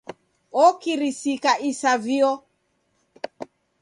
Okirisika 0.63 1.51
isavio. 1.69 2.29